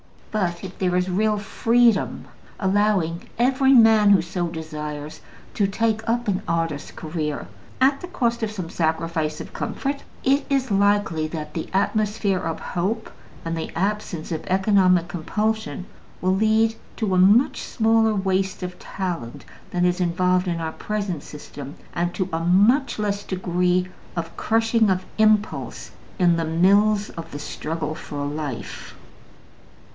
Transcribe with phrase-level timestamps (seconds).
[0.31, 2.25] But if there is real freedom,
[2.59, 5.19] allowing every man who so desires
[5.53, 7.47] to take up an artist's career
[7.81, 12.59] at the cost of some sacrifice of comfort, it is likely that the atmosphere of
[12.61, 13.11] hope,
[13.45, 15.85] and the absence of economic compulsion,
[16.21, 21.21] will lead to a much smaller waste of talent than is involved in our present
[21.21, 27.29] system, and to a much less degree of crushing of impulse in the mills of
[27.31, 28.95] the struggle for life.